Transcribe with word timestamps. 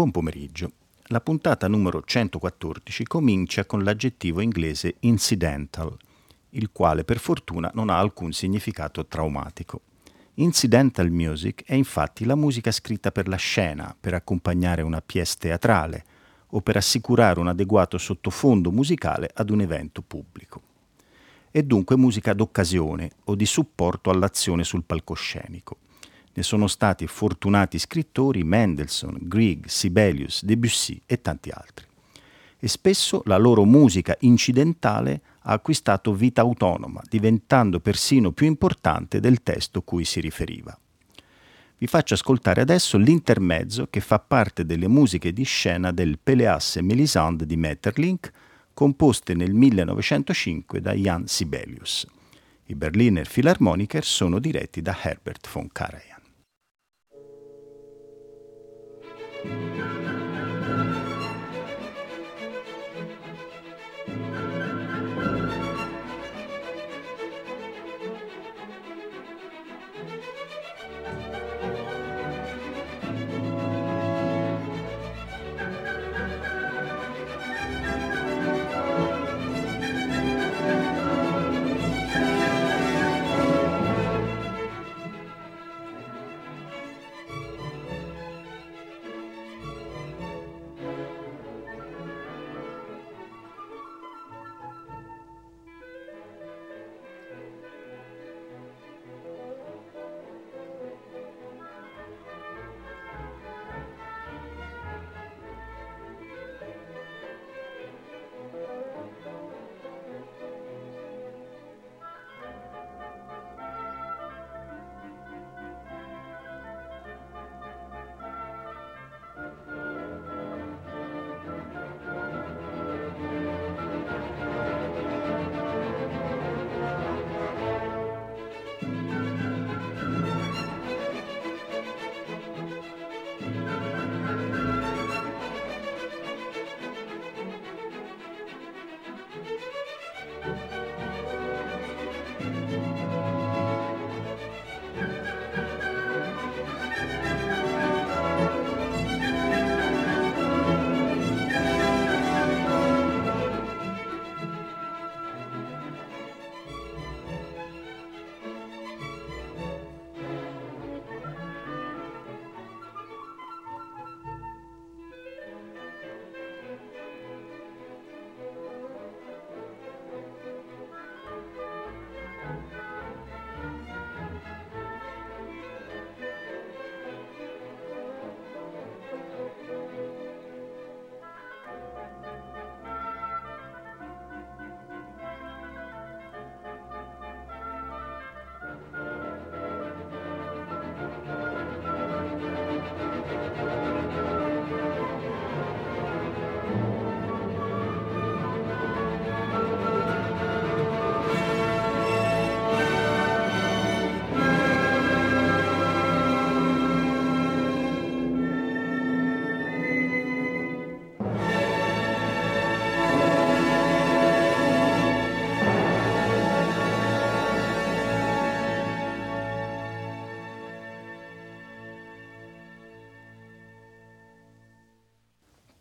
Buon 0.00 0.12
pomeriggio. 0.12 0.72
La 1.08 1.20
puntata 1.20 1.68
numero 1.68 2.02
114 2.02 3.04
comincia 3.04 3.66
con 3.66 3.84
l'aggettivo 3.84 4.40
inglese 4.40 4.94
incidental, 5.00 5.94
il 6.52 6.70
quale 6.72 7.04
per 7.04 7.18
fortuna 7.18 7.70
non 7.74 7.90
ha 7.90 7.98
alcun 7.98 8.32
significato 8.32 9.04
traumatico. 9.04 9.82
Incidental 10.36 11.10
music 11.10 11.64
è 11.66 11.74
infatti 11.74 12.24
la 12.24 12.34
musica 12.34 12.70
scritta 12.70 13.12
per 13.12 13.28
la 13.28 13.36
scena, 13.36 13.94
per 14.00 14.14
accompagnare 14.14 14.80
una 14.80 15.02
pièce 15.02 15.36
teatrale 15.38 16.04
o 16.46 16.62
per 16.62 16.78
assicurare 16.78 17.38
un 17.38 17.48
adeguato 17.48 17.98
sottofondo 17.98 18.70
musicale 18.70 19.30
ad 19.34 19.50
un 19.50 19.60
evento 19.60 20.00
pubblico. 20.00 20.62
È 21.50 21.62
dunque 21.62 21.98
musica 21.98 22.32
d'occasione 22.32 23.10
o 23.24 23.34
di 23.34 23.44
supporto 23.44 24.08
all'azione 24.08 24.64
sul 24.64 24.82
palcoscenico 24.82 25.76
ne 26.32 26.42
sono 26.42 26.66
stati 26.66 27.06
fortunati 27.06 27.78
scrittori 27.78 28.44
Mendelssohn, 28.44 29.18
Grieg, 29.22 29.66
Sibelius, 29.66 30.44
Debussy 30.44 31.00
e 31.06 31.20
tanti 31.20 31.50
altri. 31.50 31.86
E 32.58 32.68
spesso 32.68 33.22
la 33.24 33.38
loro 33.38 33.64
musica 33.64 34.16
incidentale 34.20 35.20
ha 35.42 35.52
acquistato 35.52 36.12
vita 36.12 36.42
autonoma, 36.42 37.00
diventando 37.08 37.80
persino 37.80 38.32
più 38.32 38.46
importante 38.46 39.18
del 39.18 39.42
testo 39.42 39.82
cui 39.82 40.04
si 40.04 40.20
riferiva. 40.20 40.78
Vi 41.78 41.86
faccio 41.86 42.12
ascoltare 42.12 42.60
adesso 42.60 42.98
l'intermezzo 42.98 43.86
che 43.88 44.00
fa 44.00 44.18
parte 44.18 44.66
delle 44.66 44.86
musiche 44.86 45.32
di 45.32 45.44
scena 45.44 45.90
del 45.92 46.18
Peleas 46.22 46.76
e 46.76 46.82
Melisande 46.82 47.46
di 47.46 47.56
Metterlink, 47.56 48.30
composte 48.74 49.32
nel 49.32 49.54
1905 49.54 50.80
da 50.82 50.92
Jan 50.92 51.26
Sibelius. 51.26 52.06
I 52.66 52.74
Berliner 52.74 53.26
Philharmoniker 53.26 54.04
sono 54.04 54.38
diretti 54.38 54.82
da 54.82 54.96
Herbert 55.00 55.48
von 55.50 55.68
Karajan. 55.72 56.19
Thank 59.42 59.76
you. 59.78 59.99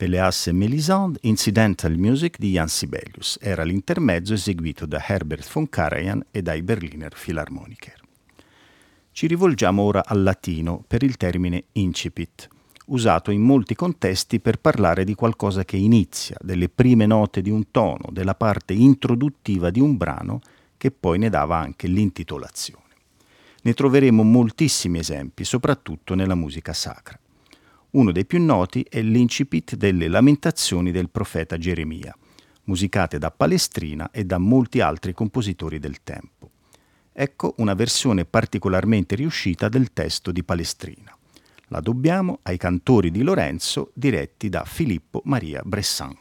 Peleas 0.09 0.47
e 0.47 0.53
Mélisande, 0.53 1.19
Incidental 1.21 1.95
Music 1.95 2.39
di 2.39 2.50
Jan 2.50 2.67
Sibelius. 2.67 3.38
Era 3.39 3.61
l'intermezzo 3.61 4.33
eseguito 4.33 4.88
da 4.88 5.00
Herbert 5.06 5.47
von 5.53 5.69
Karajan 5.69 6.25
e 6.31 6.41
dai 6.41 6.63
Berliner 6.63 7.13
Philharmoniker. 7.13 8.01
Ci 9.11 9.27
rivolgiamo 9.27 9.83
ora 9.83 10.03
al 10.03 10.23
latino 10.23 10.83
per 10.88 11.03
il 11.03 11.15
termine 11.15 11.65
incipit, 11.73 12.47
usato 12.88 13.29
in 13.29 13.41
molti 13.41 13.75
contesti 13.75 14.39
per 14.39 14.57
parlare 14.57 15.03
di 15.03 15.13
qualcosa 15.13 15.63
che 15.63 15.77
inizia, 15.77 16.38
delle 16.41 16.69
prime 16.69 17.05
note 17.05 17.44
di 17.44 17.51
un 17.51 17.69
tono, 17.69 18.09
della 18.09 18.33
parte 18.33 18.73
introduttiva 18.73 19.69
di 19.69 19.79
un 19.79 19.95
brano 19.95 20.41
che 20.77 20.89
poi 20.89 21.19
ne 21.19 21.29
dava 21.29 21.57
anche 21.59 21.85
l'intitolazione. 21.85 22.95
Ne 23.62 23.73
troveremo 23.75 24.23
moltissimi 24.23 24.97
esempi, 24.97 25.44
soprattutto 25.44 26.15
nella 26.15 26.33
musica 26.33 26.73
sacra. 26.73 27.19
Uno 27.91 28.12
dei 28.12 28.25
più 28.25 28.39
noti 28.39 28.86
è 28.88 29.01
l'incipit 29.01 29.75
delle 29.75 30.07
lamentazioni 30.07 30.91
del 30.91 31.09
profeta 31.09 31.57
Geremia, 31.57 32.15
musicate 32.65 33.18
da 33.18 33.31
Palestrina 33.31 34.12
e 34.12 34.25
da 34.25 34.38
molti 34.38 34.80
altri 34.80 35.12
compositori 35.13 35.80
del 35.80 36.03
tempo. 36.03 36.51
Ecco 37.12 37.56
una 37.57 37.74
versione 37.74 38.25
particolarmente 38.25 39.15
riuscita 39.15 39.69
del 39.69 39.91
testo 39.91 40.31
di 40.31 40.44
Palestrina. 40.44 41.18
La 41.69 41.80
dobbiamo 41.80 42.39
ai 42.44 42.57
cantori 42.57 43.09
di 43.09 43.24
Lorenzo 43.24 43.89
diretti 43.95 44.50
da 44.50 44.65
Filippo 44.65 45.21
Maria 45.25 45.63
Bressan. 45.65 46.15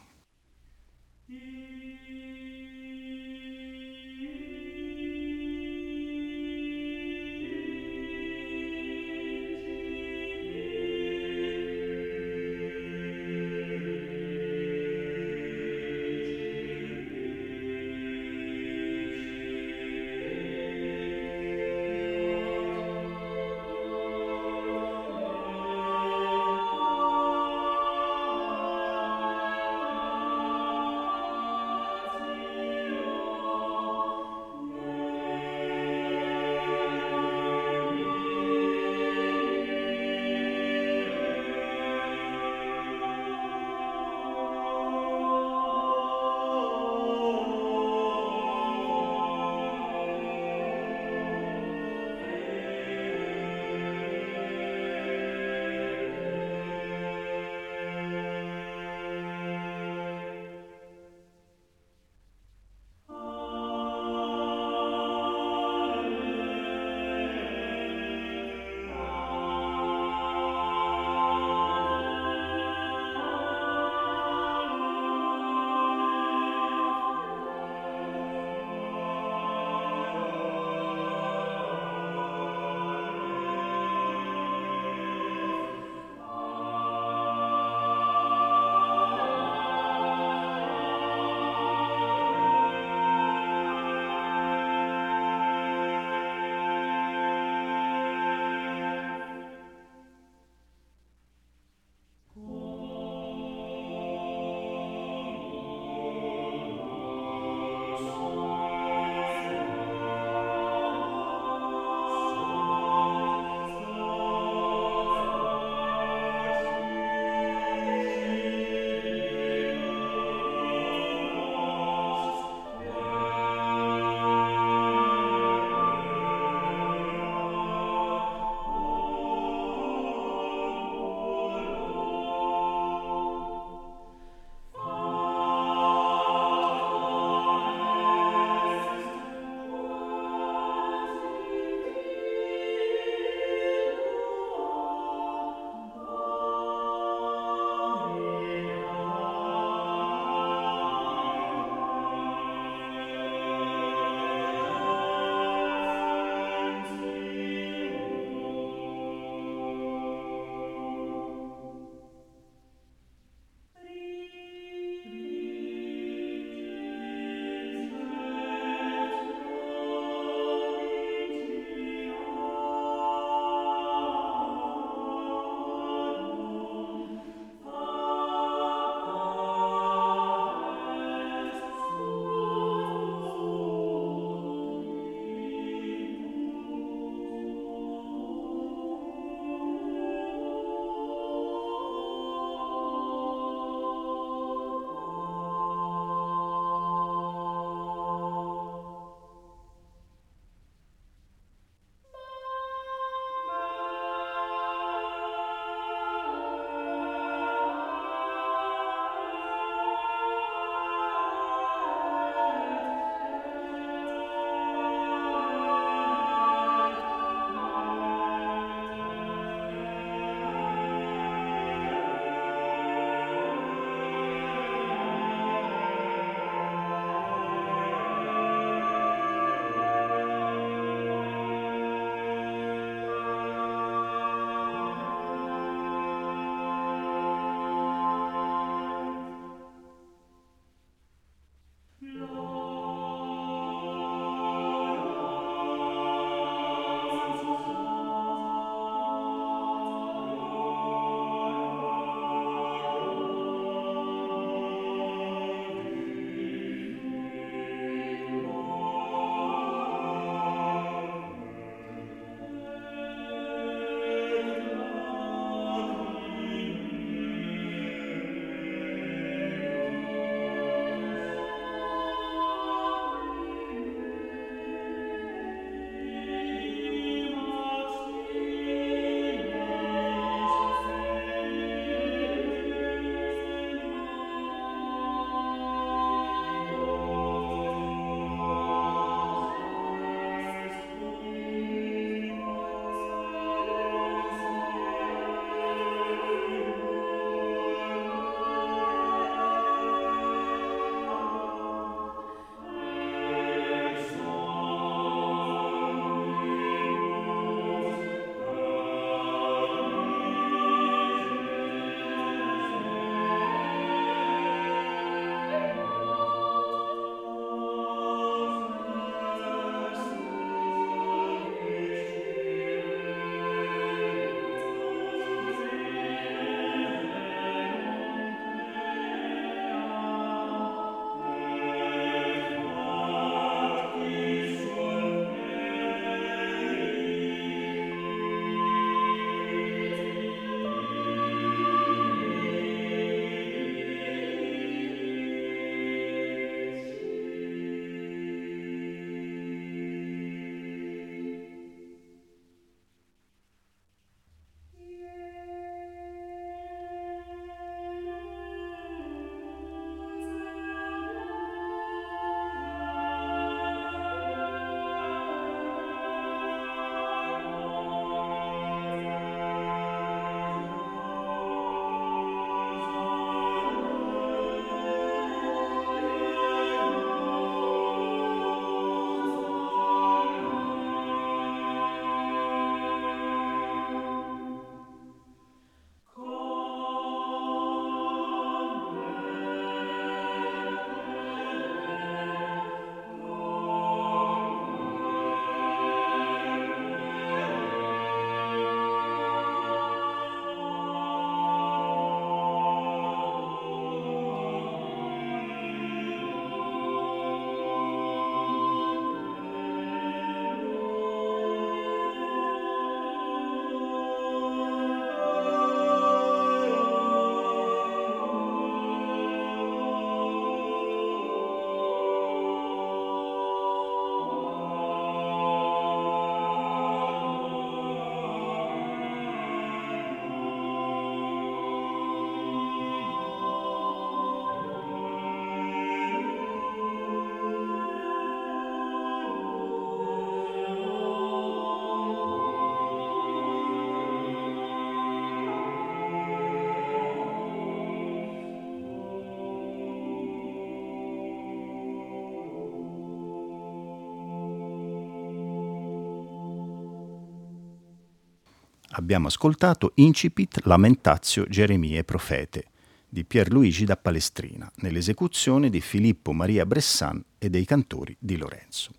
Abbiamo 458.93 459.27
ascoltato 459.27 459.91
Incipit 459.95 460.61
Lamentatio 460.63 461.45
Geremie 461.47 462.03
Profete 462.03 462.65
di 463.07 463.23
Pierluigi 463.23 463.85
da 463.85 463.95
Palestrina, 463.95 464.71
nell'esecuzione 464.77 465.69
di 465.69 465.79
Filippo 465.79 466.31
Maria 466.31 466.65
Bressan 466.65 467.23
e 467.37 467.51
dei 467.51 467.65
cantori 467.65 468.15
di 468.17 468.35
Lorenzo. 468.35 468.91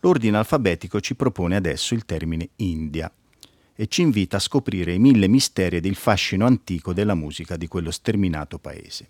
L'ordine 0.00 0.38
alfabetico 0.38 1.00
ci 1.00 1.14
propone 1.14 1.54
adesso 1.54 1.94
il 1.94 2.04
termine 2.04 2.50
India 2.56 3.12
e 3.76 3.86
ci 3.86 4.02
invita 4.02 4.38
a 4.38 4.40
scoprire 4.40 4.92
i 4.92 4.98
mille 4.98 5.28
misteri 5.28 5.76
ed 5.76 5.84
il 5.84 5.94
fascino 5.94 6.44
antico 6.44 6.92
della 6.92 7.14
musica 7.14 7.56
di 7.56 7.68
quello 7.68 7.92
sterminato 7.92 8.58
paese. 8.58 9.08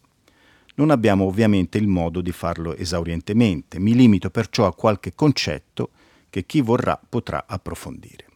Non 0.75 0.91
abbiamo 0.91 1.25
ovviamente 1.25 1.79
il 1.79 1.89
modo 1.89 2.21
di 2.21 2.33
farlo 2.33 2.77
esaurientemente, 2.77 3.79
mi 3.79 3.95
limito 3.95 4.29
perciò 4.29 4.67
a 4.67 4.75
qualche 4.75 5.15
concetto 5.15 5.91
che 6.29 6.45
chi 6.45 6.61
vorrà 6.61 7.01
potrà 7.09 7.45
approfondire. 7.47 8.30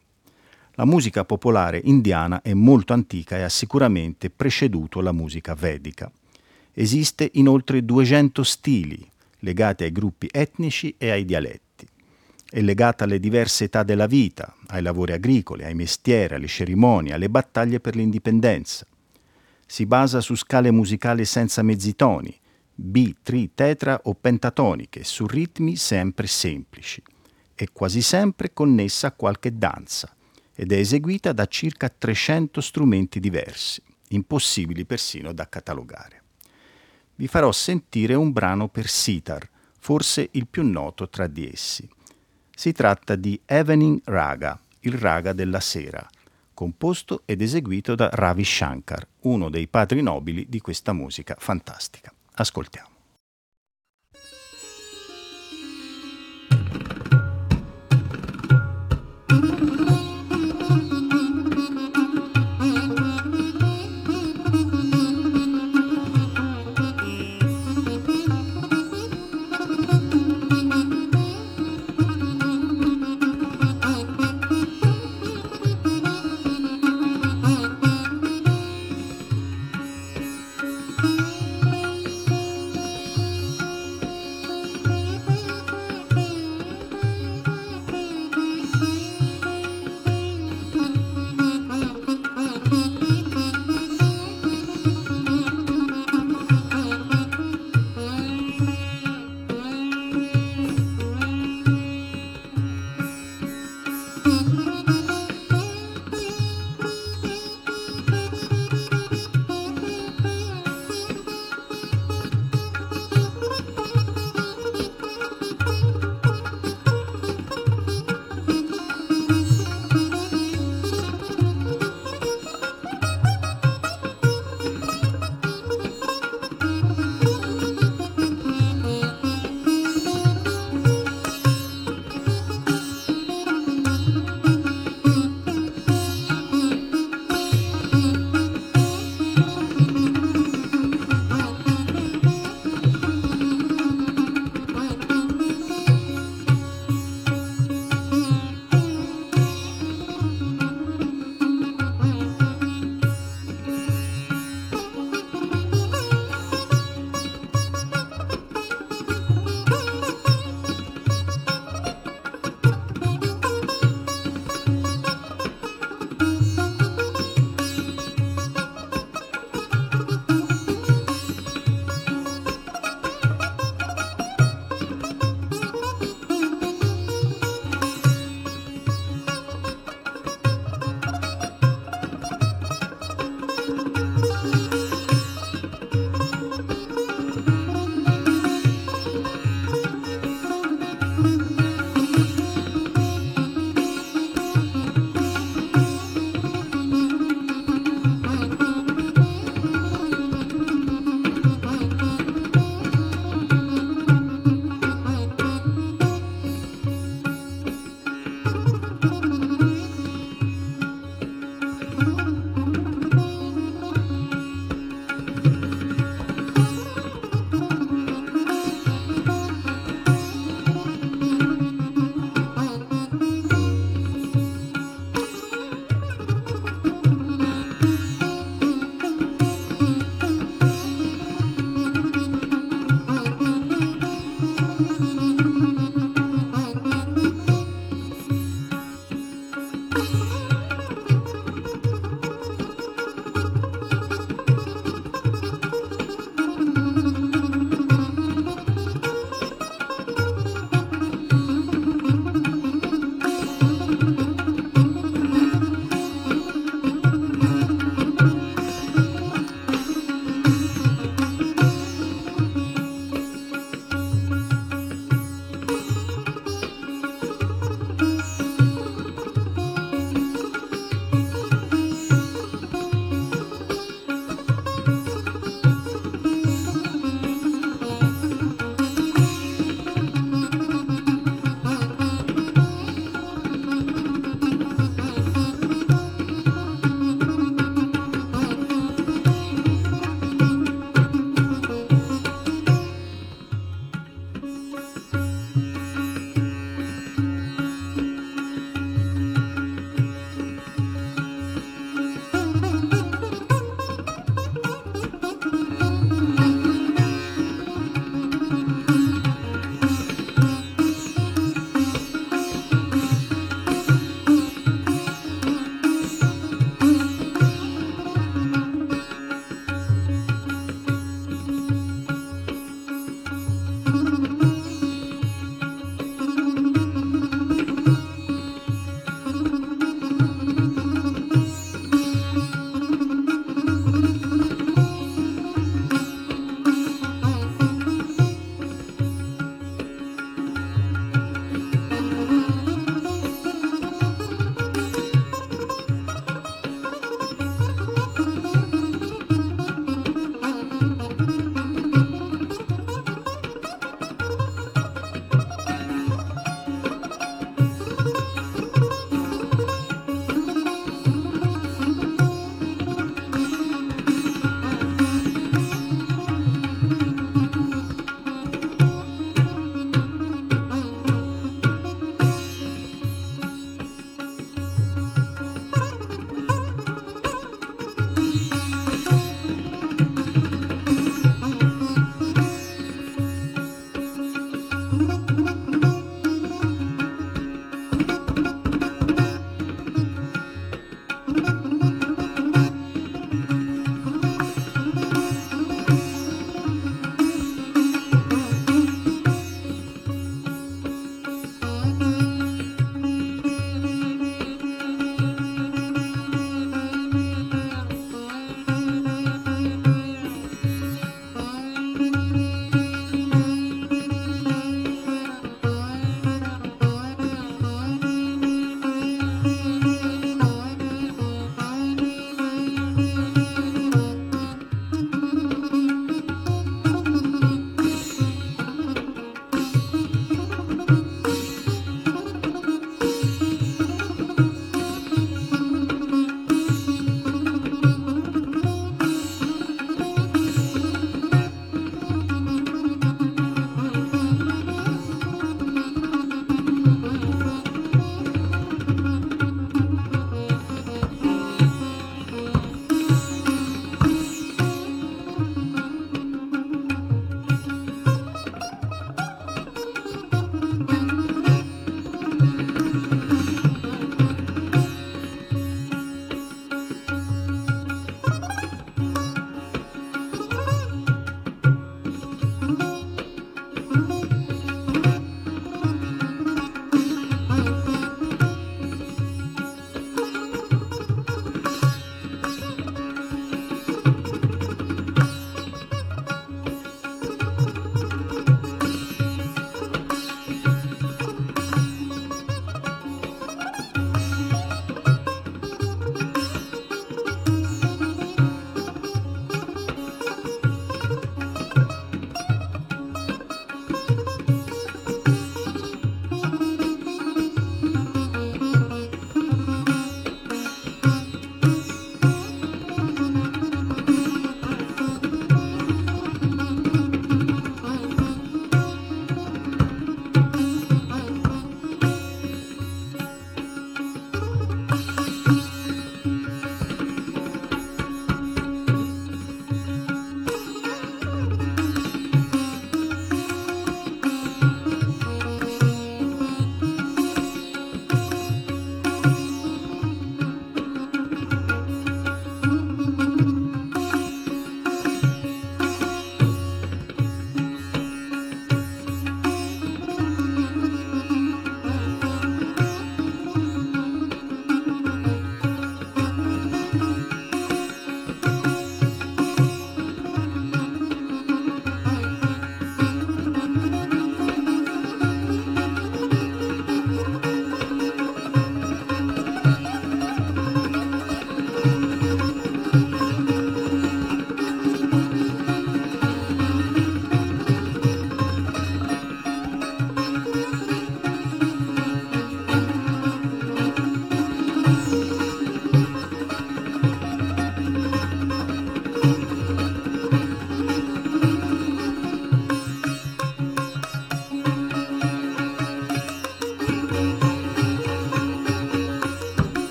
La 0.77 0.83
musica 0.83 1.23
popolare 1.23 1.79
indiana 1.85 2.41
è 2.41 2.53
molto 2.53 2.91
antica 2.91 3.37
e 3.37 3.43
ha 3.43 3.49
sicuramente 3.49 4.29
preceduto 4.29 4.99
la 4.99 5.13
musica 5.13 5.55
vedica. 5.55 6.11
Esiste 6.73 7.29
in 7.35 7.47
oltre 7.47 7.85
200 7.85 8.43
stili, 8.43 9.09
legati 9.39 9.85
ai 9.85 9.93
gruppi 9.93 10.27
etnici 10.29 10.93
e 10.97 11.11
ai 11.11 11.23
dialetti. 11.23 11.87
È 12.49 12.59
legata 12.59 13.05
alle 13.05 13.21
diverse 13.21 13.65
età 13.65 13.83
della 13.83 14.05
vita, 14.05 14.53
ai 14.67 14.81
lavori 14.81 15.13
agricoli, 15.13 15.63
ai 15.63 15.75
mestieri, 15.75 16.35
alle 16.35 16.47
cerimonie, 16.47 17.13
alle 17.13 17.29
battaglie 17.29 17.79
per 17.79 17.95
l'indipendenza. 17.95 18.85
Si 19.65 19.85
basa 19.85 20.19
su 20.19 20.35
scale 20.35 20.71
musicali 20.71 21.23
senza 21.23 21.63
mezzi 21.63 21.95
toni, 21.95 22.37
bi, 22.73 23.15
tri, 23.23 23.51
tetra 23.55 24.01
o 24.03 24.13
pentatoniche, 24.13 25.05
su 25.05 25.25
ritmi 25.25 25.77
sempre 25.77 26.27
semplici. 26.27 27.01
È 27.53 27.63
quasi 27.71 28.01
sempre 28.01 28.51
connessa 28.51 29.07
a 29.07 29.11
qualche 29.13 29.57
danza 29.57 30.13
ed 30.55 30.71
è 30.71 30.77
eseguita 30.77 31.33
da 31.33 31.45
circa 31.45 31.89
300 31.89 32.61
strumenti 32.61 33.19
diversi, 33.19 33.81
impossibili 34.09 34.85
persino 34.85 35.33
da 35.33 35.47
catalogare. 35.47 36.23
Vi 37.15 37.27
farò 37.27 37.51
sentire 37.51 38.13
un 38.13 38.31
brano 38.31 38.67
per 38.69 38.87
sitar, 38.87 39.47
forse 39.79 40.29
il 40.31 40.47
più 40.47 40.63
noto 40.63 41.09
tra 41.09 41.27
di 41.27 41.49
essi. 41.51 41.87
Si 42.53 42.71
tratta 42.71 43.15
di 43.15 43.39
Evening 43.45 44.01
Raga, 44.05 44.59
il 44.81 44.93
raga 44.93 45.33
della 45.33 45.59
sera, 45.59 46.07
composto 46.53 47.23
ed 47.25 47.41
eseguito 47.41 47.95
da 47.95 48.09
Ravi 48.11 48.43
Shankar, 48.43 49.05
uno 49.21 49.49
dei 49.49 49.67
padri 49.67 50.01
nobili 50.01 50.47
di 50.47 50.59
questa 50.59 50.93
musica 50.93 51.35
fantastica. 51.37 52.13
Ascoltiamo. 52.35 52.94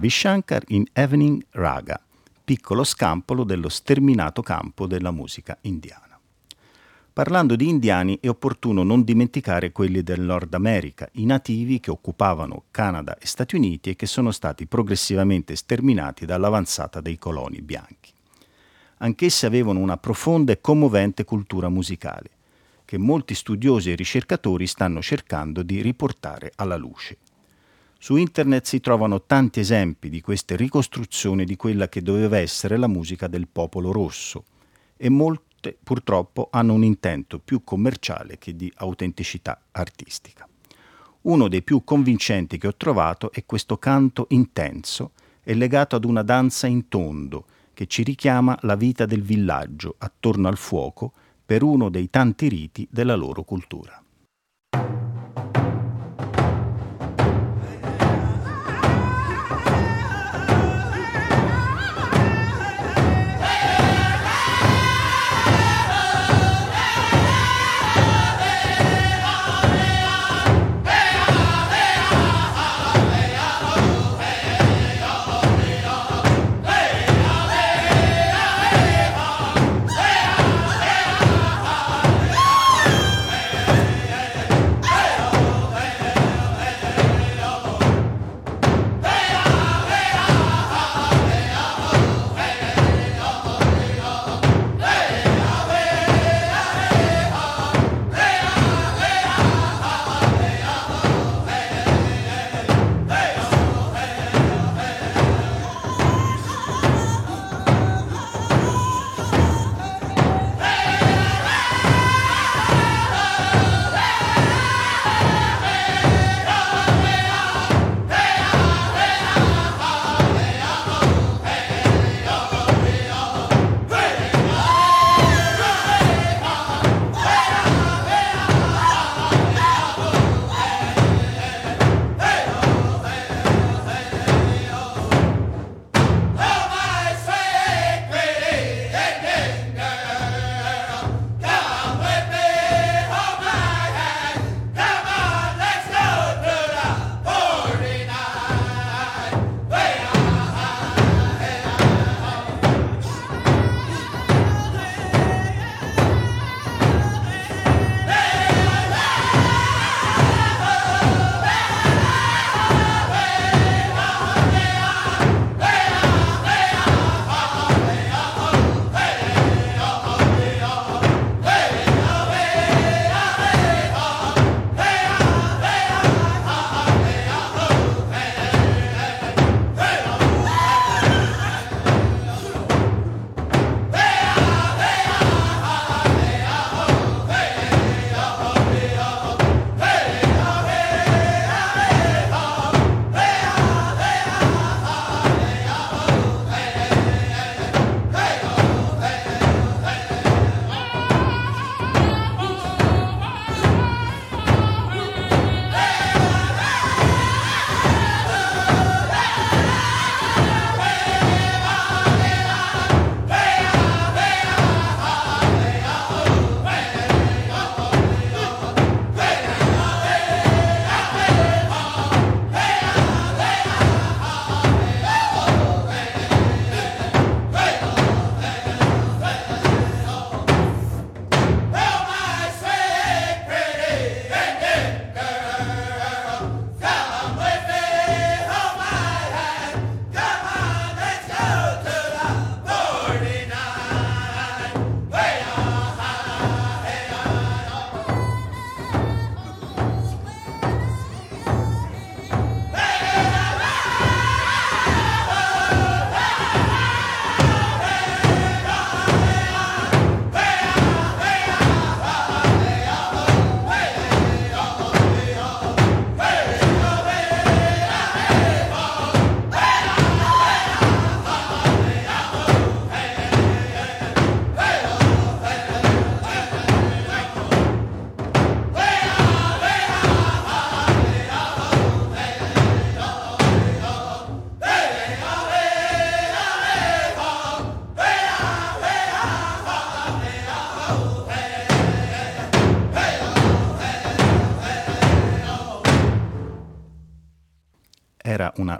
Ravi 0.00 0.12
Shankar 0.14 0.62
in 0.68 0.84
Evening 0.94 1.44
Raga, 1.50 2.00
piccolo 2.42 2.84
scampolo 2.84 3.44
dello 3.44 3.68
sterminato 3.68 4.40
campo 4.40 4.86
della 4.86 5.10
musica 5.10 5.58
indiana. 5.60 6.18
Parlando 7.12 7.54
di 7.54 7.68
indiani 7.68 8.16
è 8.18 8.26
opportuno 8.26 8.82
non 8.82 9.04
dimenticare 9.04 9.72
quelli 9.72 10.02
del 10.02 10.22
Nord 10.22 10.54
America, 10.54 11.06
i 11.16 11.26
nativi 11.26 11.80
che 11.80 11.90
occupavano 11.90 12.62
Canada 12.70 13.18
e 13.18 13.26
Stati 13.26 13.56
Uniti 13.56 13.90
e 13.90 13.96
che 13.96 14.06
sono 14.06 14.30
stati 14.30 14.64
progressivamente 14.64 15.54
sterminati 15.54 16.24
dall'avanzata 16.24 17.02
dei 17.02 17.18
coloni 17.18 17.60
bianchi. 17.60 18.10
Anch'essi 19.00 19.44
avevano 19.44 19.80
una 19.80 19.98
profonda 19.98 20.50
e 20.52 20.62
commovente 20.62 21.24
cultura 21.24 21.68
musicale, 21.68 22.30
che 22.86 22.96
molti 22.96 23.34
studiosi 23.34 23.92
e 23.92 23.96
ricercatori 23.96 24.66
stanno 24.66 25.02
cercando 25.02 25.62
di 25.62 25.82
riportare 25.82 26.52
alla 26.56 26.76
luce. 26.78 27.18
Su 28.02 28.16
internet 28.16 28.64
si 28.64 28.80
trovano 28.80 29.22
tanti 29.22 29.60
esempi 29.60 30.08
di 30.08 30.20
queste 30.20 30.56
ricostruzioni 30.56 31.44
di 31.44 31.54
quella 31.56 31.88
che 31.88 32.00
doveva 32.00 32.38
essere 32.38 32.78
la 32.78 32.88
musica 32.88 33.28
del 33.28 33.46
popolo 33.46 33.92
rosso 33.92 34.44
e 34.96 35.10
molti 35.10 35.48
tutte 35.60 35.76
purtroppo 35.82 36.48
hanno 36.50 36.72
un 36.72 36.82
intento 36.82 37.38
più 37.38 37.62
commerciale 37.62 38.38
che 38.38 38.56
di 38.56 38.72
autenticità 38.76 39.60
artistica. 39.72 40.48
Uno 41.22 41.48
dei 41.48 41.62
più 41.62 41.84
convincenti 41.84 42.56
che 42.56 42.66
ho 42.66 42.74
trovato 42.74 43.30
è 43.30 43.44
questo 43.44 43.76
canto 43.76 44.26
intenso 44.30 45.12
e 45.42 45.52
legato 45.52 45.96
ad 45.96 46.04
una 46.04 46.22
danza 46.22 46.66
in 46.66 46.88
tondo 46.88 47.44
che 47.74 47.86
ci 47.86 48.02
richiama 48.02 48.58
la 48.62 48.74
vita 48.74 49.04
del 49.04 49.22
villaggio 49.22 49.96
attorno 49.98 50.48
al 50.48 50.56
fuoco 50.56 51.12
per 51.44 51.62
uno 51.62 51.90
dei 51.90 52.08
tanti 52.08 52.48
riti 52.48 52.88
della 52.90 53.16
loro 53.16 53.42
cultura. 53.42 54.02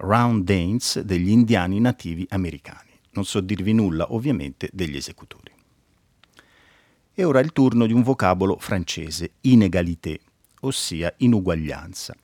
Round 0.00 0.44
dance 0.44 1.04
degli 1.04 1.30
indiani 1.30 1.80
nativi 1.80 2.26
americani. 2.30 2.90
Non 3.12 3.24
so 3.24 3.40
dirvi 3.40 3.72
nulla 3.72 4.12
ovviamente 4.12 4.68
degli 4.72 4.96
esecutori. 4.96 5.52
E 7.12 7.24
ora 7.24 7.40
il 7.40 7.52
turno 7.52 7.86
di 7.86 7.92
un 7.92 8.02
vocabolo 8.02 8.56
francese, 8.58 9.32
inégalité, 9.42 10.20
ossia 10.60 11.12
inuguaglianza. 11.18 12.14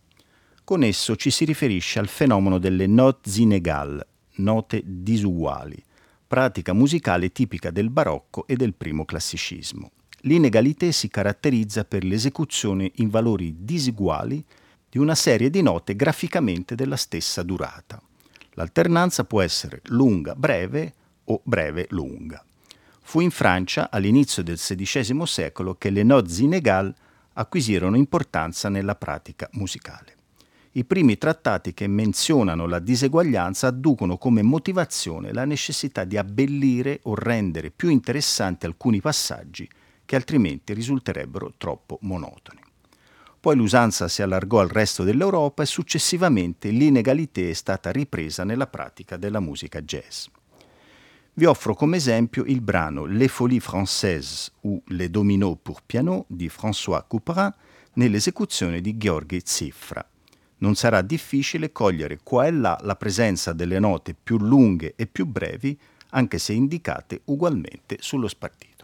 Con 0.64 0.82
esso 0.82 1.16
ci 1.16 1.30
si 1.30 1.44
riferisce 1.44 1.98
al 1.98 2.08
fenomeno 2.08 2.58
delle 2.58 2.86
notes 2.86 3.36
inégales, 3.36 4.04
note 4.36 4.82
disuguali, 4.84 5.82
pratica 6.26 6.72
musicale 6.72 7.30
tipica 7.30 7.70
del 7.70 7.90
barocco 7.90 8.46
e 8.46 8.56
del 8.56 8.74
primo 8.74 9.04
classicismo. 9.04 9.90
L'inegalité 10.20 10.92
si 10.92 11.08
caratterizza 11.08 11.84
per 11.84 12.02
l'esecuzione 12.02 12.90
in 12.96 13.10
valori 13.10 13.54
disuguali 13.60 14.44
di 14.96 15.02
una 15.02 15.14
serie 15.14 15.50
di 15.50 15.60
note 15.60 15.94
graficamente 15.94 16.74
della 16.74 16.96
stessa 16.96 17.42
durata. 17.42 18.00
L'alternanza 18.52 19.24
può 19.24 19.42
essere 19.42 19.82
lunga-breve 19.88 20.94
o 21.24 21.42
breve-lunga. 21.44 22.42
Fu 23.02 23.20
in 23.20 23.30
Francia, 23.30 23.90
all'inizio 23.90 24.42
del 24.42 24.56
XVI 24.56 25.26
secolo, 25.26 25.74
che 25.74 25.90
le 25.90 26.02
notes 26.02 26.38
inégales 26.38 26.94
acquisirono 27.34 27.96
importanza 27.96 28.70
nella 28.70 28.94
pratica 28.94 29.50
musicale. 29.52 30.14
I 30.72 30.84
primi 30.86 31.18
trattati 31.18 31.74
che 31.74 31.86
menzionano 31.86 32.66
la 32.66 32.78
diseguaglianza 32.78 33.66
adducono 33.66 34.16
come 34.16 34.40
motivazione 34.40 35.30
la 35.34 35.44
necessità 35.44 36.04
di 36.04 36.16
abbellire 36.16 37.00
o 37.02 37.14
rendere 37.14 37.70
più 37.70 37.90
interessanti 37.90 38.64
alcuni 38.64 39.02
passaggi 39.02 39.68
che 40.06 40.16
altrimenti 40.16 40.72
risulterebbero 40.72 41.52
troppo 41.58 41.98
monotoni. 42.00 42.65
Poi 43.46 43.54
l'usanza 43.54 44.08
si 44.08 44.22
allargò 44.22 44.58
al 44.58 44.68
resto 44.68 45.04
dell'Europa 45.04 45.62
e 45.62 45.66
successivamente 45.66 46.70
l'inegalité 46.70 47.48
è 47.48 47.52
stata 47.52 47.92
ripresa 47.92 48.42
nella 48.42 48.66
pratica 48.66 49.16
della 49.16 49.38
musica 49.38 49.80
jazz. 49.82 50.24
Vi 51.32 51.44
offro 51.44 51.76
come 51.76 51.98
esempio 51.98 52.42
il 52.42 52.60
brano 52.60 53.04
Les 53.04 53.30
Folies 53.30 53.64
Françaises 53.64 54.50
ou 54.62 54.82
Les 54.86 55.08
Dominos 55.10 55.58
pour 55.62 55.82
piano 55.86 56.24
di 56.26 56.48
François 56.48 57.04
Couperin 57.06 57.54
nell'esecuzione 57.92 58.80
di 58.80 58.96
Gheorghe 58.96 59.40
Ziffra 59.44 60.04
non 60.58 60.74
sarà 60.74 61.00
difficile 61.02 61.70
cogliere 61.70 62.18
qua 62.24 62.46
e 62.46 62.50
là 62.50 62.76
la 62.82 62.96
presenza 62.96 63.52
delle 63.52 63.78
note 63.78 64.16
più 64.20 64.38
lunghe 64.38 64.94
e 64.96 65.06
più 65.06 65.24
brevi, 65.24 65.78
anche 66.10 66.38
se 66.38 66.52
indicate 66.52 67.20
ugualmente 67.26 67.98
sullo 68.00 68.26
spartito. 68.26 68.75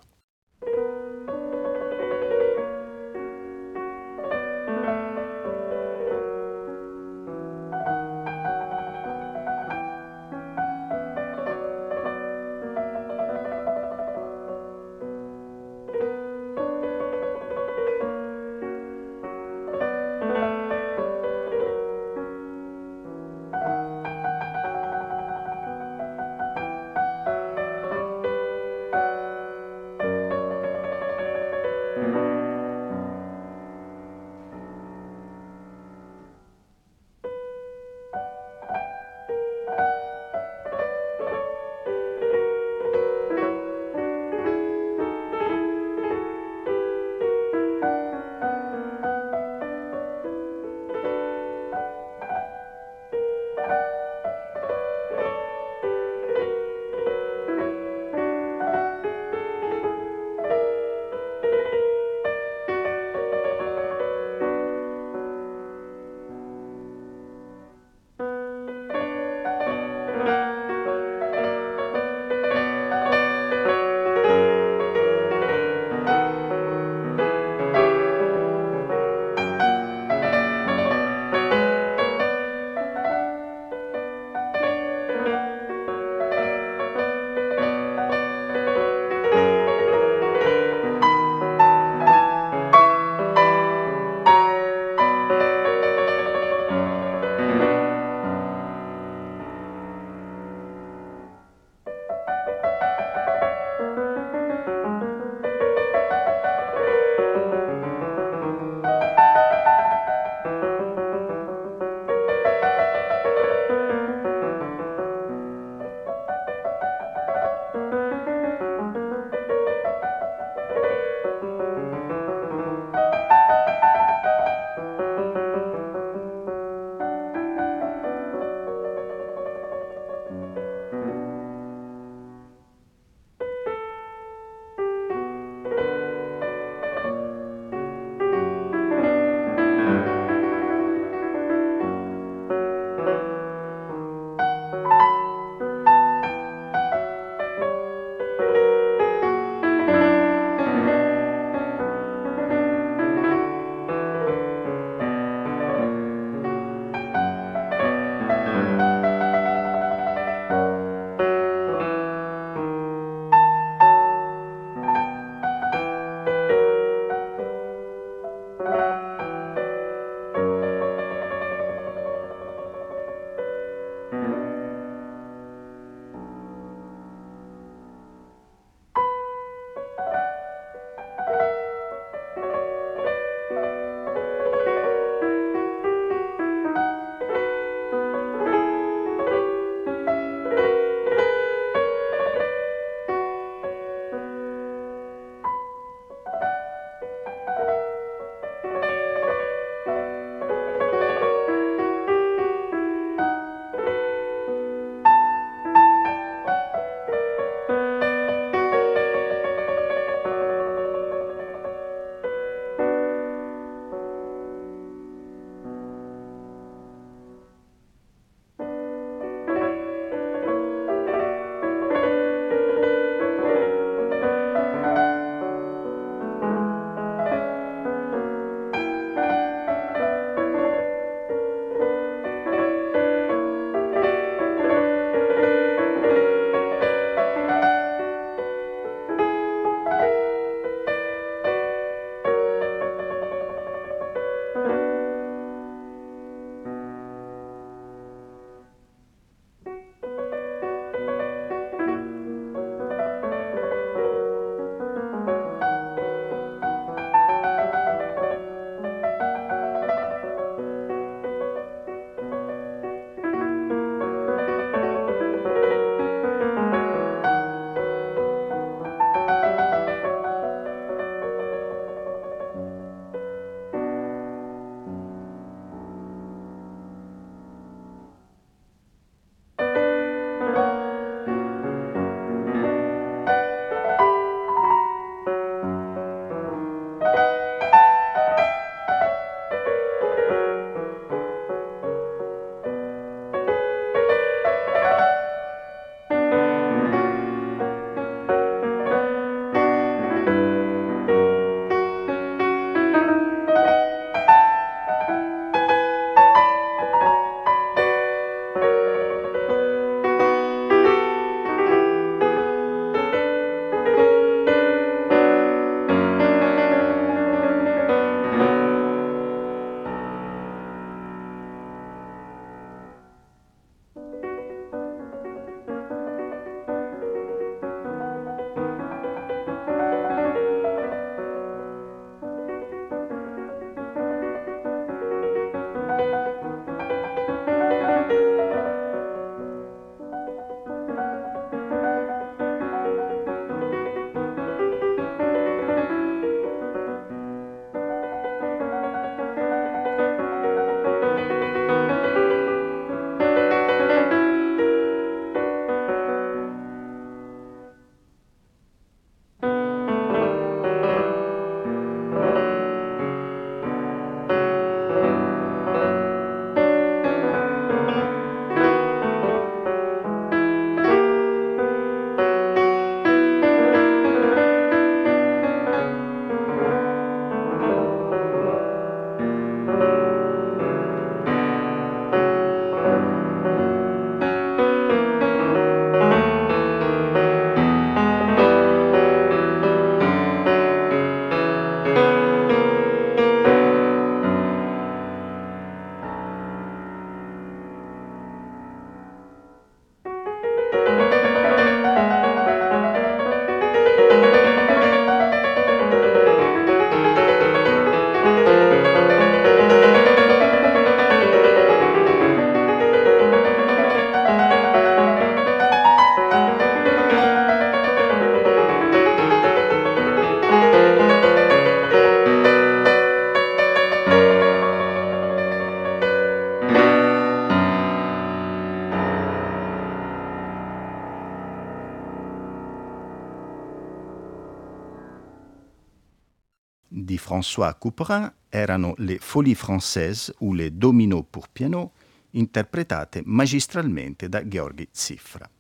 François 437.42 437.76
Couperin 437.76 438.32
erano 438.48 438.94
le 438.98 439.18
Folies 439.18 439.58
Françaises 439.58 440.32
o 440.38 440.54
le 440.54 440.76
Domino 440.76 441.24
pour 441.24 441.48
piano, 441.50 441.90
interpretate 442.30 443.20
magistralmente 443.24 444.28
da 444.28 444.42
Gheorghi 444.42 444.86
Ziffra. 444.92 445.50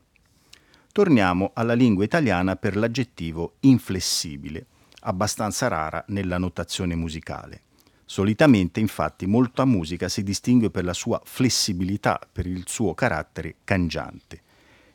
Torniamo 0.92 1.50
alla 1.54 1.74
lingua 1.74 2.04
italiana 2.04 2.54
per 2.54 2.76
l'aggettivo 2.76 3.54
inflessibile, 3.60 4.66
abbastanza 5.00 5.66
rara 5.66 6.04
nella 6.08 6.38
notazione 6.38 6.94
musicale. 6.94 7.62
Solitamente, 8.04 8.78
infatti, 8.78 9.26
molta 9.26 9.64
musica 9.64 10.08
si 10.08 10.22
distingue 10.22 10.70
per 10.70 10.84
la 10.84 10.94
sua 10.94 11.20
flessibilità, 11.24 12.20
per 12.30 12.46
il 12.46 12.62
suo 12.66 12.94
carattere 12.94 13.56
cangiante. 13.64 14.40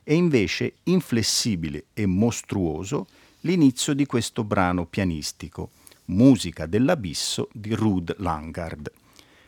E 0.04 0.14
invece 0.14 0.76
inflessibile 0.84 1.88
e 1.94 2.06
mostruoso 2.06 3.08
l'inizio 3.42 3.94
di 3.94 4.06
questo 4.06 4.46
brano 4.46 4.86
pianistico, 4.86 5.72
Musica 6.10 6.66
dell'abisso 6.68 7.50
di 7.52 7.74
Rud 7.74 8.16
Langard. 8.20 8.90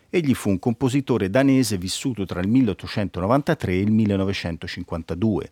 Egli 0.10 0.34
fu 0.34 0.50
un 0.50 0.60
compositore 0.60 1.30
danese 1.30 1.78
vissuto 1.78 2.26
tra 2.26 2.42
il 2.42 2.50
1893 2.50 3.72
e 3.72 3.80
il 3.80 3.92
1952, 3.92 5.52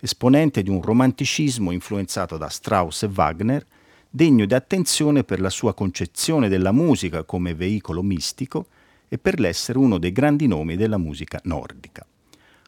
esponente 0.00 0.62
di 0.62 0.70
un 0.70 0.82
romanticismo 0.82 1.70
influenzato 1.70 2.36
da 2.36 2.48
Strauss 2.48 3.04
e 3.04 3.10
Wagner, 3.14 3.64
degno 4.10 4.46
di 4.46 4.54
attenzione 4.54 5.22
per 5.22 5.40
la 5.40 5.50
sua 5.50 5.74
concezione 5.74 6.48
della 6.48 6.72
musica 6.72 7.22
come 7.22 7.54
veicolo 7.54 8.02
mistico 8.02 8.66
e 9.08 9.16
per 9.16 9.38
l'essere 9.38 9.78
uno 9.78 9.98
dei 9.98 10.10
grandi 10.10 10.48
nomi 10.48 10.74
della 10.74 10.98
musica 10.98 11.40
nordica. 11.44 12.04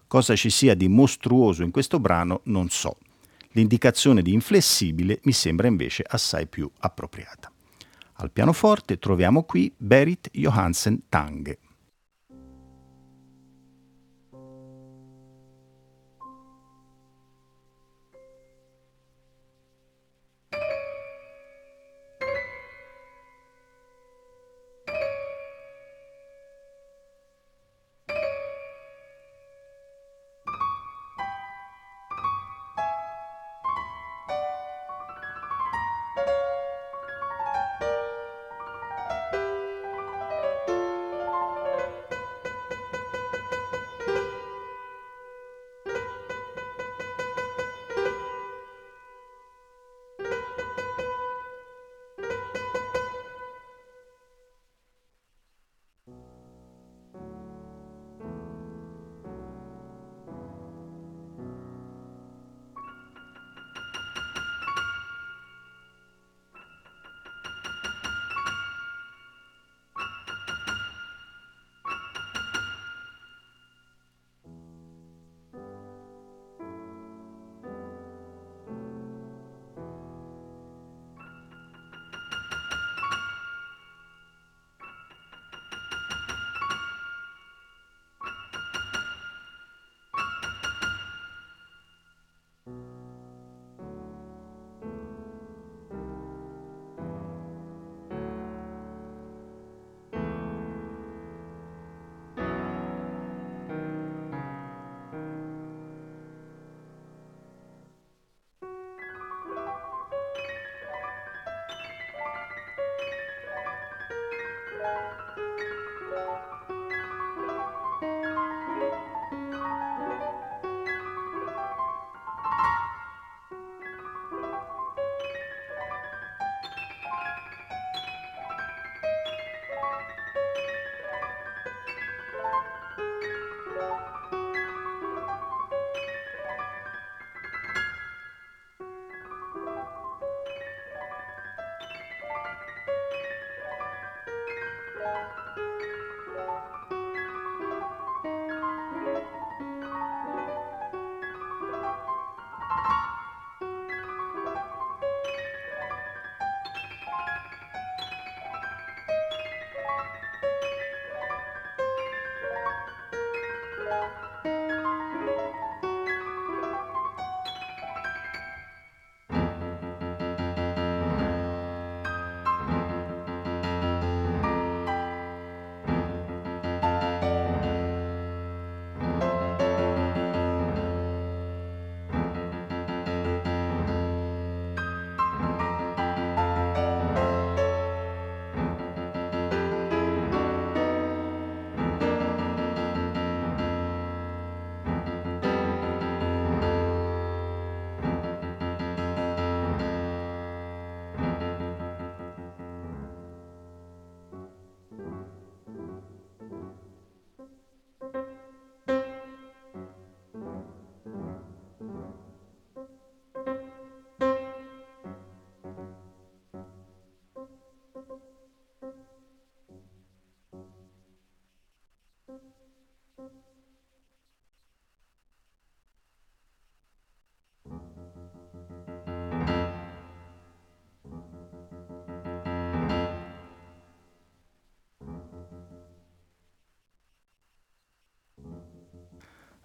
Cosa 0.06 0.36
ci 0.36 0.50
sia 0.50 0.74
di 0.74 0.86
mostruoso 0.86 1.64
in 1.64 1.72
questo 1.72 1.98
brano 1.98 2.42
non 2.44 2.68
so. 2.68 2.98
L'indicazione 3.52 4.22
di 4.22 4.32
inflessibile 4.32 5.18
mi 5.24 5.32
sembra 5.32 5.66
invece 5.66 6.04
assai 6.06 6.46
più 6.46 6.70
appropriata. 6.78 7.50
Al 8.20 8.30
pianoforte 8.30 8.98
troviamo 8.98 9.44
qui 9.44 9.72
Berit 9.78 10.28
Johansen 10.32 11.04
Tange. 11.08 11.58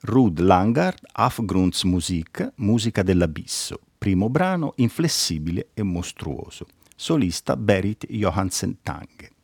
Rud 0.07 0.39
Langard, 0.39 0.99
Afgrundsmusik, 1.13 2.53
musica 2.57 3.01
dell'abisso, 3.01 3.79
primo 3.97 4.29
brano 4.29 4.73
inflessibile 4.75 5.69
e 5.73 5.81
mostruoso. 5.81 6.67
solista 6.95 7.57
Berit 7.57 8.05
Johansen 8.07 8.77
Tang. 8.83 9.34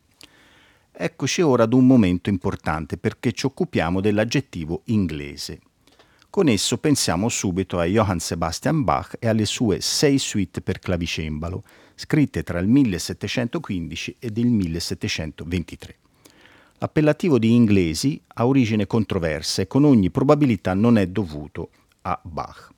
Eccoci 1.04 1.42
ora 1.42 1.64
ad 1.64 1.74
un 1.74 1.88
momento 1.88 2.30
importante 2.30 2.96
perché 2.96 3.32
ci 3.32 3.48
occupiamo 3.48 4.02
dell'aggettivo 4.02 4.84
inglese. 4.86 5.60
Con 6.30 6.48
esso 6.48 6.78
pensiamo 6.78 7.28
subito 7.28 7.80
a 7.80 7.86
Johann 7.86 8.18
Sebastian 8.18 8.84
Bach 8.84 9.16
e 9.18 9.28
alle 9.28 9.46
sue 9.46 9.82
sei 9.82 10.20
suite 10.20 10.62
per 10.62 10.78
clavicembalo, 10.78 11.64
scritte 11.96 12.44
tra 12.44 12.60
il 12.60 12.68
1715 12.68 14.18
ed 14.20 14.38
il 14.38 14.46
1723. 14.52 15.96
L'appellativo 16.78 17.40
di 17.40 17.52
inglesi 17.52 18.22
ha 18.36 18.46
origine 18.46 18.86
controversa 18.86 19.64
e 19.64 19.68
con 19.68 19.86
ogni 19.86 20.12
probabilità 20.12 20.76
non 20.76 21.00
è 21.00 21.08
dovuto 21.08 21.72
a 22.04 22.20
Bach. 22.22 22.70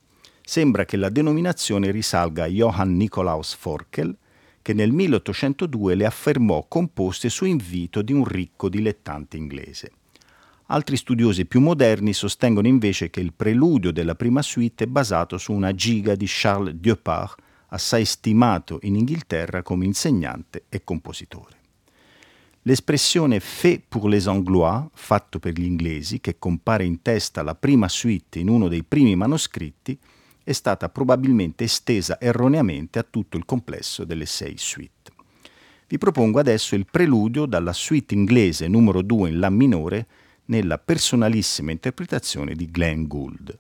Sembra 0.42 0.86
che 0.86 0.96
la 0.96 1.10
denominazione 1.10 1.92
risalga 1.92 2.46
a 2.46 2.48
Johann 2.48 2.96
Nikolaus 2.96 3.54
Forkel, 3.54 4.16
che 4.64 4.74
nel 4.74 4.92
1802 4.92 5.94
le 5.94 6.06
affermò 6.06 6.66
composte 6.68 7.30
su 7.30 7.46
invito 7.46 8.02
di 8.02 8.14
un 8.14 8.24
ricco 8.24 8.70
dilettante 8.70 9.38
inglese. 9.38 9.92
Altri 10.68 10.96
studiosi 10.96 11.46
più 11.46 11.60
moderni 11.60 12.14
sostengono 12.14 12.68
invece 12.68 13.10
che 13.10 13.20
il 13.20 13.34
preludio 13.34 13.92
della 13.92 14.16
prima 14.16 14.42
suite 14.42 14.86
è 14.86 14.88
basato 14.88 15.38
su 15.38 15.52
una 15.52 15.76
giga 15.76 16.16
di 16.16 16.26
Charles 16.28 16.76
Dieupart, 16.76 17.40
assai 17.68 18.06
stimato 18.06 18.80
in 18.84 18.96
Inghilterra 18.96 19.62
come 19.62 19.86
insegnante 19.86 20.64
e 20.70 20.84
compositore. 20.84 21.58
L'espressione 22.62 23.42
fait 23.42 23.84
pour 23.90 24.08
les 24.08 24.28
Anglois, 24.28 24.86
fatto 24.94 25.40
per 25.40 25.52
gli 25.52 25.66
inglesi, 25.66 26.22
che 26.22 26.40
compare 26.40 26.86
in 26.86 27.02
testa 27.02 27.42
alla 27.42 27.56
prima 27.56 27.90
suite 27.90 28.40
in 28.40 28.48
uno 28.48 28.70
dei 28.70 28.86
primi 28.86 29.18
manoscritti, 29.18 30.00
è 30.44 30.52
stata 30.52 30.90
probabilmente 30.90 31.64
estesa 31.64 32.20
erroneamente 32.20 33.00
a 33.00 33.06
tutto 33.10 33.38
il 33.38 33.46
complesso 33.46 34.04
delle 34.04 34.26
sei 34.26 34.56
suite. 34.58 35.12
Vi 35.88 35.98
propongo 35.98 36.40
adesso 36.40 36.76
il 36.76 36.88
preludio 36.90 37.46
dalla 37.46 37.74
suite 37.74 38.14
inglese 38.14 38.68
numero 38.68 39.02
2 39.02 39.30
in 39.30 39.40
La 39.40 39.50
minore 39.50 40.08
nella 40.46 40.78
personalissima 40.78 41.72
interpretazione 41.72 42.56
di 42.56 42.70
Glenn 42.70 43.06
Gould. 43.06 43.58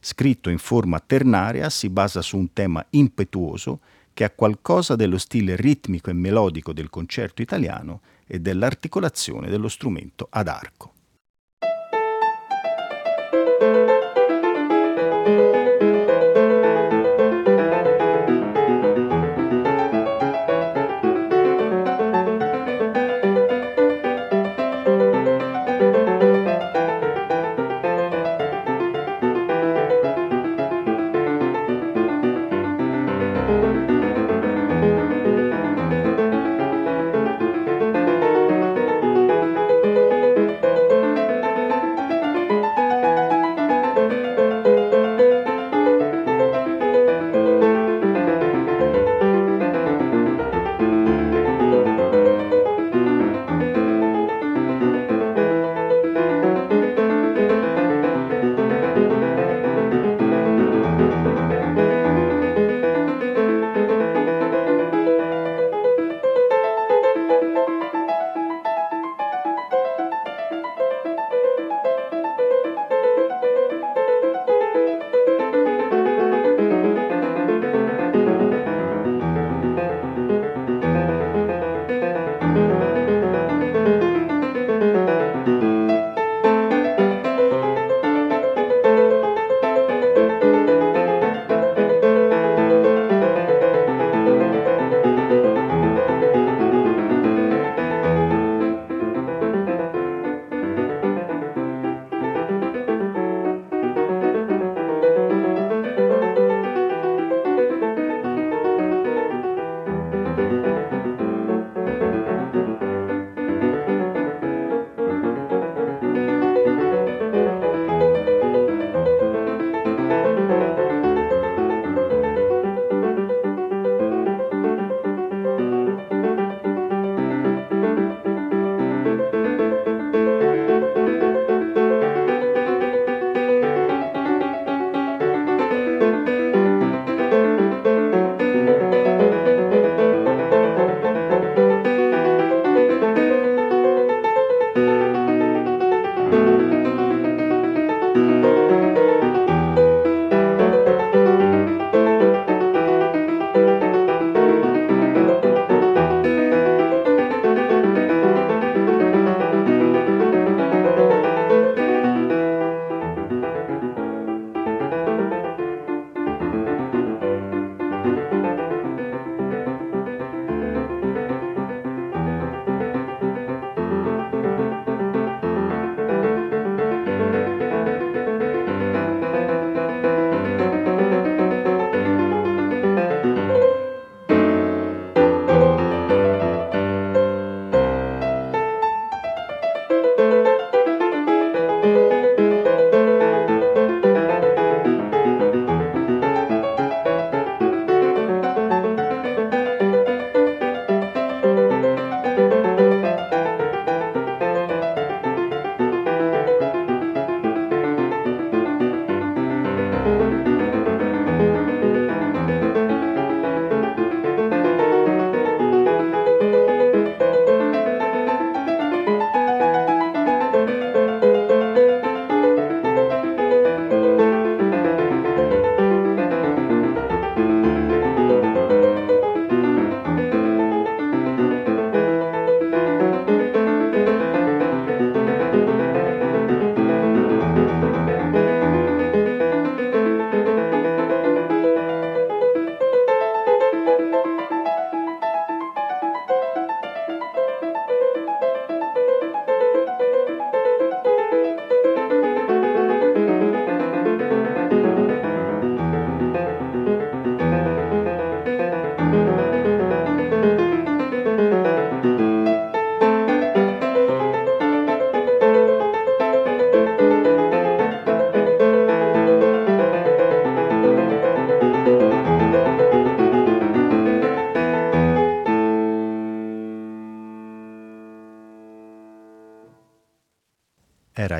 Scritto 0.00 0.50
in 0.50 0.58
forma 0.58 1.00
ternarea, 1.00 1.70
si 1.70 1.88
basa 1.88 2.20
su 2.22 2.36
un 2.36 2.52
tema 2.52 2.84
impetuoso 2.90 3.80
che 4.12 4.24
ha 4.24 4.30
qualcosa 4.30 4.96
dello 4.96 5.18
stile 5.18 5.56
ritmico 5.56 6.10
e 6.10 6.14
melodico 6.14 6.72
del 6.72 6.90
concerto 6.90 7.42
italiano 7.42 8.00
e 8.26 8.40
dell'articolazione 8.40 9.50
dello 9.50 9.68
strumento 9.68 10.28
ad 10.30 10.48
arco. 10.48 10.93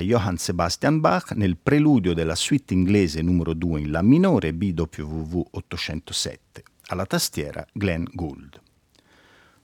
Johann 0.04 0.36
Sebastian 0.36 1.00
Bach 1.00 1.32
nel 1.32 1.56
preludio 1.56 2.14
della 2.14 2.34
suite 2.34 2.74
inglese 2.74 3.22
numero 3.22 3.54
2 3.54 3.80
in 3.80 3.90
La 3.90 4.02
minore 4.02 4.52
BWV 4.52 5.42
807, 5.50 6.62
alla 6.86 7.06
tastiera 7.06 7.66
Glenn 7.72 8.04
Gould. 8.12 8.60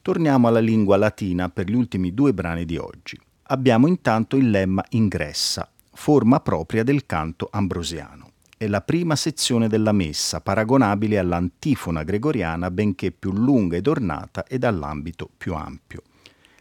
Torniamo 0.03 0.49
alla 0.49 0.61
lingua 0.61 0.97
latina 0.97 1.49
per 1.49 1.69
gli 1.69 1.75
ultimi 1.75 2.13
due 2.13 2.35
brani 2.35 2.65
di 2.65 2.77
oggi. 2.77 3.19
Abbiamo 3.45 3.87
intanto 3.87 4.37
il 4.37 4.51
lemma 4.51 4.85
ingressa, 4.91 5.71
forma 5.93 6.41
propria 6.41 6.83
del 6.83 7.07
canto 7.07 7.49
ambrosiano 7.51 8.31
è 8.61 8.67
la 8.67 8.83
prima 8.83 9.17
sezione 9.17 9.69
della 9.69 9.93
messa, 9.93 10.43
paragonabile 10.43 11.17
all'antifona 11.17 12.03
gregoriana, 12.03 12.71
benché 12.71 13.11
più 13.11 13.33
lunga 13.33 13.79
ed 13.79 13.87
ornata 13.87 14.45
e 14.45 14.59
dall'ambito 14.59 15.31
più 15.35 15.55
ampio. 15.55 16.03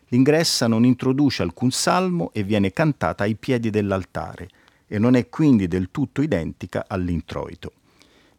L'ingressa 0.10 0.68
non 0.68 0.86
introduce 0.86 1.43
alcun 1.43 1.72
salmo 1.72 2.32
e 2.34 2.43
viene 2.43 2.72
cantata 2.72 3.24
ai 3.24 3.36
piedi 3.36 3.70
dell'altare 3.70 4.49
e 4.88 4.97
non 4.97 5.16
è 5.16 5.30
quindi 5.30 5.68
del 5.68 5.89
tutto 5.91 6.22
identica 6.22 6.86
all'introito. 6.88 7.74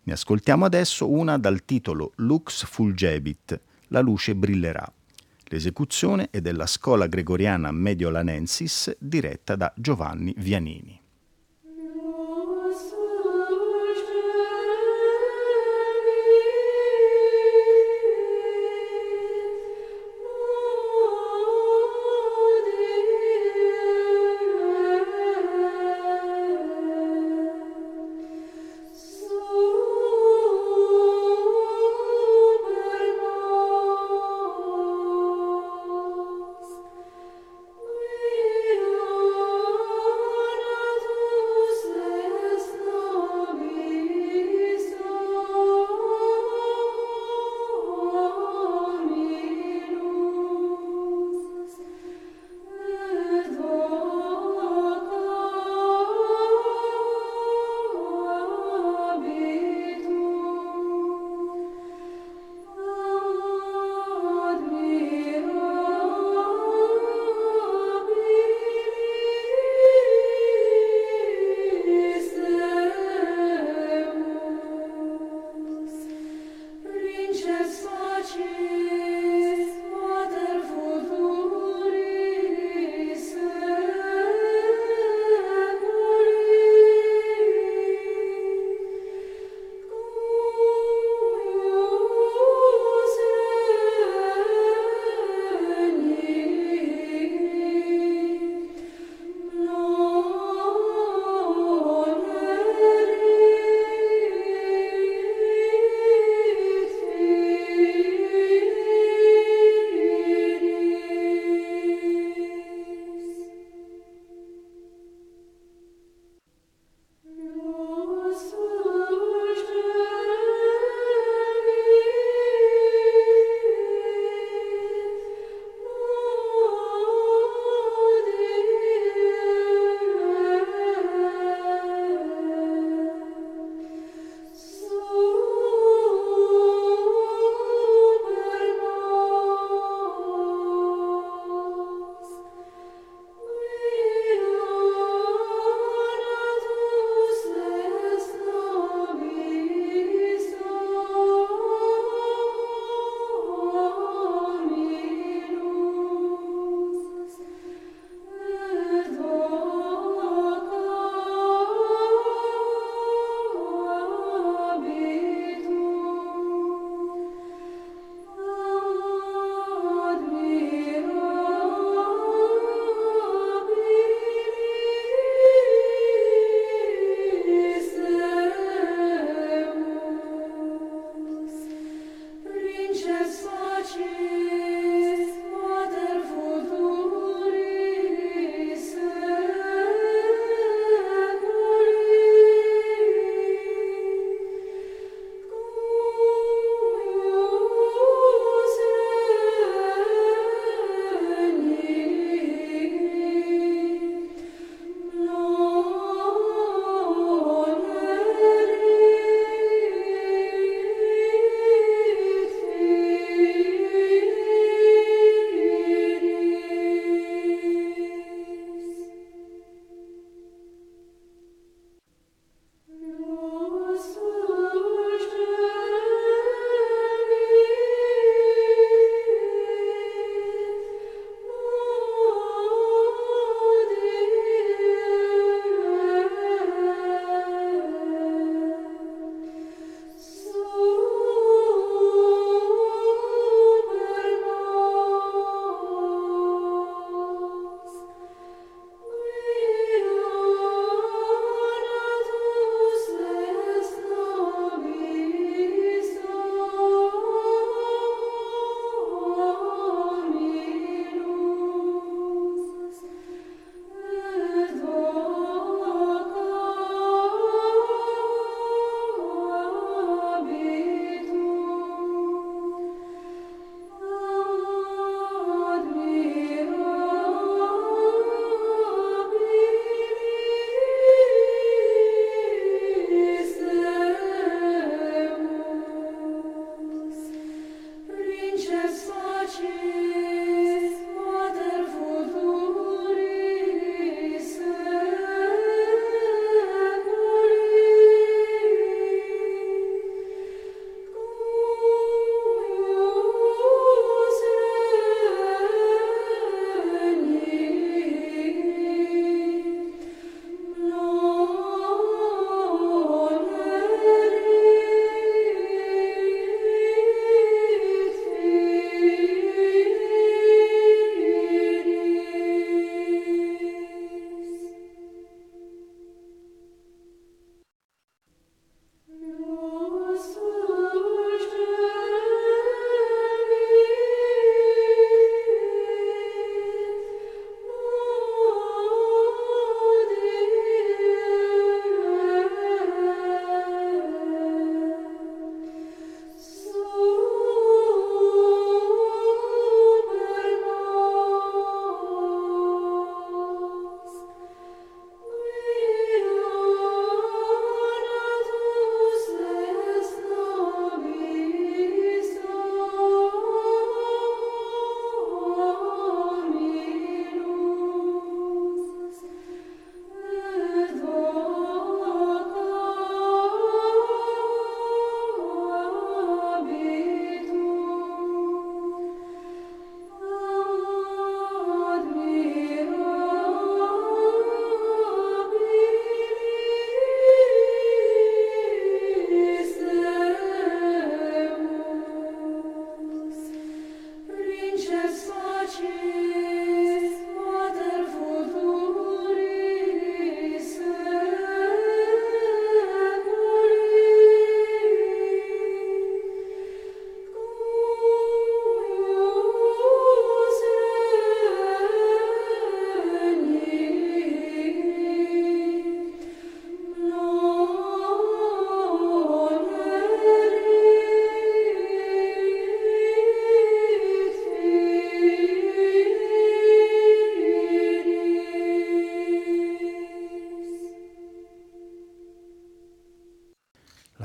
Ne 0.03 0.13
ascoltiamo 0.13 0.65
adesso 0.65 1.09
una 1.09 1.39
dal 1.39 1.65
titolo 1.65 2.13
Lux 2.17 2.65
Fulgebit, 2.65 3.61
la 3.89 4.01
luce 4.01 4.35
brillerà. 4.35 4.91
L'esecuzione 5.45 6.29
è 6.31 6.41
della 6.41 6.67
scuola 6.67 7.07
gregoriana 7.07 7.71
Mediolanensis 7.71 8.97
diretta 8.99 9.55
da 9.55 9.73
Giovanni 9.77 10.35
Vianini. 10.37 11.00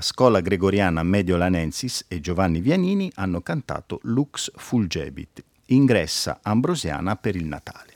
Scuola 0.06 0.40
gregoriana 0.40 1.02
Mediolanensis 1.02 2.06
e 2.08 2.22
Giovanni 2.22 2.60
Vianini 2.60 3.12
hanno 3.16 3.42
cantato 3.42 4.00
Lux 4.04 4.52
Fulgebit, 4.56 5.44
ingressa 5.70 6.42
ambrosiana 6.44 7.16
per 7.16 7.36
il 7.36 7.46
Natale. 7.46 7.94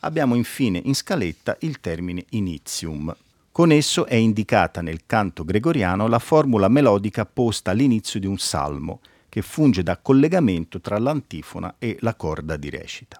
Abbiamo 0.00 0.34
infine 0.34 0.82
in 0.84 0.94
scaletta 0.94 1.56
il 1.60 1.80
termine 1.80 2.26
inizium. 2.32 3.16
Con 3.50 3.72
esso 3.72 4.04
è 4.04 4.16
indicata 4.16 4.82
nel 4.82 5.06
canto 5.06 5.46
gregoriano 5.46 6.08
la 6.08 6.18
formula 6.18 6.68
melodica 6.68 7.24
posta 7.24 7.70
all'inizio 7.70 8.20
di 8.20 8.26
un 8.26 8.36
salmo, 8.36 9.00
che 9.30 9.40
funge 9.40 9.82
da 9.82 9.96
collegamento 9.96 10.78
tra 10.78 10.98
l'antifona 10.98 11.76
e 11.78 11.96
la 12.00 12.14
corda 12.16 12.58
di 12.58 12.68
recita. 12.68 13.18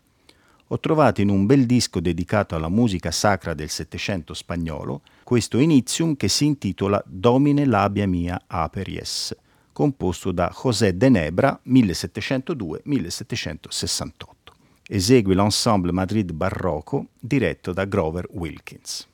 Ho 0.70 0.78
trovato 0.80 1.22
in 1.22 1.30
un 1.30 1.46
bel 1.46 1.64
disco 1.64 1.98
dedicato 1.98 2.54
alla 2.54 2.68
musica 2.68 3.10
sacra 3.10 3.54
del 3.54 3.70
Settecento 3.70 4.34
spagnolo 4.34 5.00
questo 5.24 5.56
inizium 5.56 6.14
che 6.14 6.28
si 6.28 6.44
intitola 6.44 7.02
Domine 7.06 7.64
labia 7.64 8.06
mia 8.06 8.42
aperies, 8.46 9.34
composto 9.72 10.30
da 10.30 10.54
José 10.54 10.94
de 10.94 11.08
Nebra 11.08 11.58
1702-1768. 11.66 14.18
Esegue 14.88 15.34
l'ensemble 15.34 15.92
Madrid 15.92 16.32
Barroco 16.32 17.06
diretto 17.18 17.72
da 17.72 17.86
Grover 17.86 18.28
Wilkins. 18.32 19.08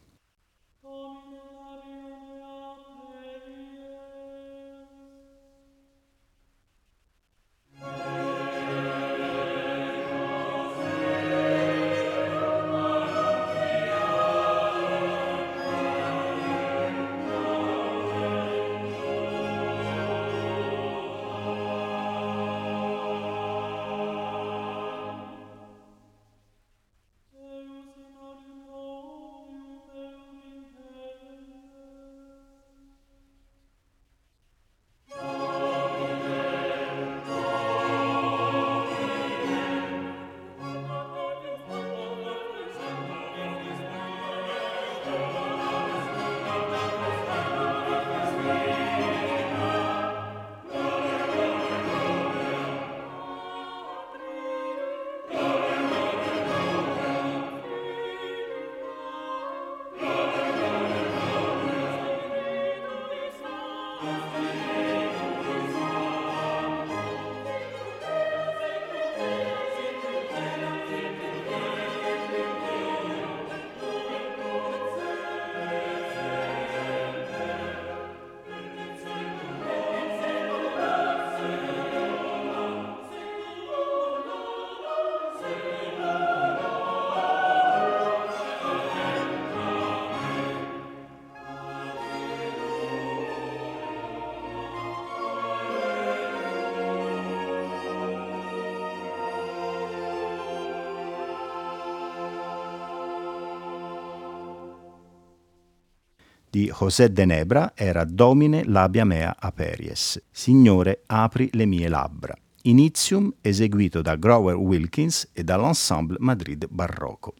José 106.76 107.12
de 107.12 107.24
Nebra 107.24 107.72
era 107.76 108.04
Domine 108.04 108.64
labia 108.64 109.04
mea 109.04 109.36
aperies, 109.38 110.20
Signore 110.32 111.02
apri 111.06 111.48
le 111.52 111.66
mie 111.66 111.88
labbra, 111.88 112.36
Inizium 112.62 113.32
eseguito 113.40 114.02
da 114.02 114.16
Grover 114.16 114.56
Wilkins 114.56 115.28
e 115.32 115.44
dall'Ensemble 115.44 116.16
Madrid 116.18 116.66
Barroco. 116.68 117.34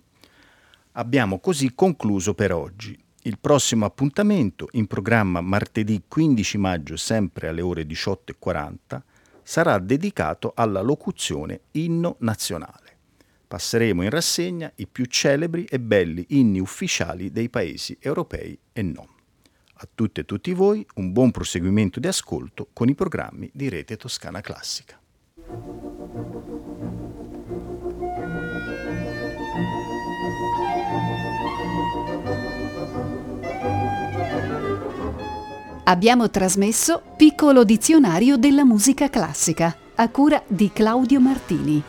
Abbiamo 0.93 1.41
così 1.41 1.75
concluso 1.75 2.35
per 2.35 2.53
oggi. 2.53 2.97
Il 3.23 3.39
prossimo 3.41 3.85
appuntamento, 3.85 4.69
in 4.73 4.87
programma 4.87 5.41
martedì 5.41 6.05
15 6.07 6.59
maggio 6.59 6.97
sempre 6.97 7.49
alle 7.49 7.63
ore 7.63 7.83
18.40, 7.83 9.01
sarà 9.43 9.79
dedicato 9.81 10.53
alla 10.55 10.81
locuzione 10.81 11.63
Inno 11.73 12.17
Nazionale. 12.21 12.99
Passeremo 13.49 14.05
in 14.05 14.11
rassegna 14.11 14.71
i 14.77 14.87
più 14.87 15.07
celebri 15.07 15.65
e 15.65 15.81
belli 15.81 16.25
inni 16.29 16.61
ufficiali 16.61 17.33
dei 17.33 17.49
paesi 17.49 17.97
europei 18.01 18.57
e 18.73 18.83
non. 18.83 19.14
A 19.77 19.89
tutte 19.93 20.21
e 20.21 20.25
tutti 20.25 20.53
voi 20.53 20.87
un 20.95 21.13
buon 21.13 21.33
proseguimento 21.33 21.99
di 21.99 22.07
ascolto 22.07 22.69
con 22.73 22.89
i 22.89 22.95
programmi 22.95 23.51
di 23.53 23.69
Rete 23.69 23.97
Toscana 23.97 24.41
Classica. 24.41 24.99
Abbiamo 35.87 36.31
trasmesso 36.31 37.03
Piccolo 37.17 37.65
dizionario 37.65 38.37
della 38.37 38.65
musica 38.65 39.11
classica 39.11 39.77
a 39.97 40.09
cura 40.09 40.43
di 40.47 40.71
Claudio 40.73 41.21
Martini. 41.21 41.83